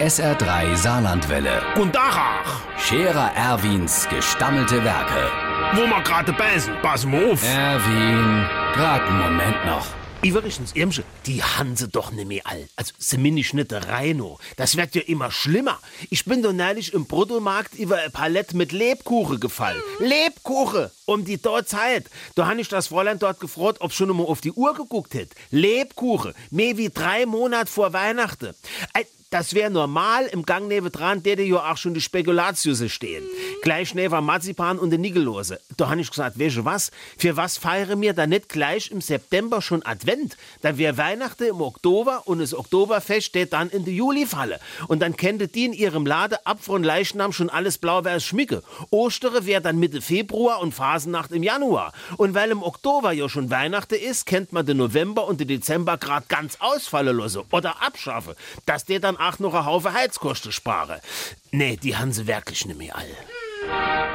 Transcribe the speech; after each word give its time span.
SR3 0.00 0.76
Saarlandwelle. 0.76 1.62
Und 1.80 1.94
Dachach, 1.94 2.60
Scherer 2.78 3.32
Erwins 3.34 4.06
gestammelte 4.10 4.84
Werke. 4.84 5.30
wo 5.74 5.86
wir 5.86 6.02
gerade 6.02 6.34
beißen, 6.34 6.74
pass 6.82 7.06
mal 7.06 7.32
auf. 7.32 7.42
Erwin, 7.42 8.46
grad 8.74 9.00
einen 9.08 9.18
Moment 9.18 9.64
noch. 9.64 9.86
Übrigens, 10.22 10.72
Irmsche, 10.74 11.04
die 11.24 11.42
Hanse 11.42 11.88
doch 11.88 12.10
nicht 12.10 12.28
mehr 12.28 12.42
all. 12.44 12.68
Also, 12.76 12.92
zumindest 12.98 13.54
nicht 13.54 13.70
der 13.70 13.88
Reino. 13.88 14.38
Das 14.56 14.76
wird 14.76 14.94
ja 14.94 15.02
immer 15.02 15.30
schlimmer. 15.30 15.78
Ich 16.10 16.24
bin 16.24 16.42
doch 16.42 16.52
neulich 16.52 16.92
im 16.92 17.06
Bruttomarkt 17.06 17.74
über 17.74 17.96
ein 17.98 18.12
Palett 18.12 18.52
mit 18.52 18.72
Lebkuchen 18.72 19.40
gefallen. 19.40 19.80
Lebkuchen! 19.98 20.90
Um 21.06 21.24
die 21.24 21.40
dort 21.40 21.68
Zeit. 21.68 22.06
Da 22.34 22.46
habe 22.46 22.60
ich 22.60 22.68
das 22.68 22.88
Fräulein 22.88 23.18
dort 23.18 23.40
gefragt, 23.40 23.80
ob 23.80 23.92
schon 23.92 24.14
mal 24.14 24.24
auf 24.24 24.40
die 24.40 24.52
Uhr 24.52 24.74
geguckt 24.74 25.14
hätt. 25.14 25.30
Lebkuchen. 25.50 26.34
Mehr 26.50 26.76
wie 26.76 26.90
drei 26.90 27.24
Monate 27.24 27.70
vor 27.70 27.92
Weihnachten. 27.92 28.54
Das 29.30 29.54
wäre 29.54 29.70
normal, 29.70 30.26
im 30.26 30.44
Gang 30.44 30.68
nebendran 30.68 31.20
täte 31.20 31.42
ja 31.42 31.72
auch 31.72 31.76
schon 31.76 31.94
die 31.94 32.00
Spekulatiusse 32.00 32.88
stehen. 32.88 33.24
Gleich 33.60 33.92
neben 33.92 34.24
Marzipan 34.24 34.78
und 34.78 34.90
der 34.90 35.00
Nigellose. 35.00 35.60
Da 35.76 35.90
habe 35.90 36.00
ich 36.00 36.10
gesagt, 36.10 36.38
weißt 36.38 36.58
du 36.58 36.64
was? 36.64 36.92
Für 37.18 37.36
was 37.36 37.58
feiern 37.58 38.00
wir 38.00 38.12
da 38.12 38.28
nicht 38.28 38.48
gleich 38.48 38.92
im 38.92 39.00
September 39.00 39.60
schon 39.60 39.84
Advent? 39.84 40.36
Dann 40.62 40.78
wäre 40.78 40.96
Weihnachten 40.96 41.42
im 41.42 41.60
Oktober 41.60 42.22
und 42.26 42.38
das 42.38 42.54
Oktoberfest 42.54 43.26
steht 43.26 43.52
dann 43.52 43.68
in 43.70 43.84
der 43.84 43.94
Julifalle. 43.94 44.60
Und 44.86 45.02
dann 45.02 45.16
könnte 45.16 45.48
die 45.48 45.64
in 45.64 45.72
ihrem 45.72 46.06
Lade 46.06 46.46
ab 46.46 46.58
von 46.60 46.84
Leichnam 46.84 47.32
schon 47.32 47.50
alles 47.50 47.78
blau-weiß 47.78 48.24
schmücke. 48.24 48.62
Ostere 48.90 49.44
wäre 49.44 49.60
dann 49.60 49.80
Mitte 49.80 50.02
Februar 50.02 50.60
und 50.60 50.72
Phasennacht 50.72 51.32
im 51.32 51.42
Januar. 51.42 51.92
Und 52.16 52.34
weil 52.34 52.52
im 52.52 52.62
Oktober 52.62 53.10
ja 53.10 53.28
schon 53.28 53.50
Weihnachten 53.50 53.96
ist, 53.96 54.24
kennt 54.26 54.52
man 54.52 54.66
den 54.66 54.76
November 54.76 55.26
und 55.26 55.40
den 55.40 55.48
Dezember 55.48 55.96
grad 55.96 56.28
ganz 56.28 56.58
ausfallen 56.60 57.20
oder 57.50 57.82
abschaffen, 57.82 58.34
dass 58.66 58.84
der 58.84 59.00
dann 59.00 59.15
auch 59.16 59.38
noch 59.38 59.54
ein 59.54 59.66
Haufen 59.66 59.92
Heizkosten 59.92 60.52
spare. 60.52 61.00
Nee, 61.50 61.76
die 61.76 61.96
haben 61.96 62.12
sie 62.12 62.26
wirklich 62.26 62.66
nicht 62.66 62.78
mehr 62.78 62.96
all. 62.96 64.05